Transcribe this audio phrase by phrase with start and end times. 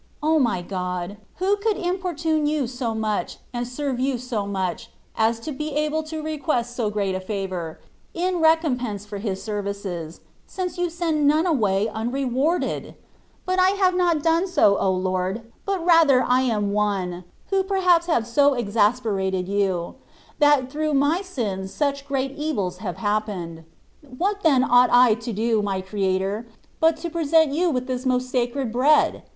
[0.23, 1.17] O my God!
[1.35, 6.01] who could importune You so much, and serve you so much, as to be able
[6.01, 7.79] to request so great a favour,
[8.15, 12.95] in recompense for His services, since You send none away unrewarded!
[13.45, 15.43] But I have not done so, O Lord!
[15.67, 19.97] but rather I am one, who perhaps have so exasperated You,
[20.39, 23.63] that through my sins such great evils have happened.f
[24.17, 26.47] What then ought I to do, my Creator!
[26.79, 29.21] but to present You with this most Sacred Bread